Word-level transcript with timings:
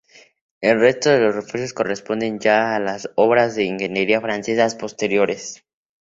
El 0.61 0.79
resto 0.79 1.11
de 1.11 1.19
los 1.19 1.35
refuerzos 1.35 1.73
corresponden 1.75 2.39
ya 2.39 2.75
a 2.75 2.79
las 2.79 3.11
obras 3.13 3.53
de 3.53 3.65
ingeniería 3.65 4.19
francesas 4.19 4.73
posteriores. 4.73 5.63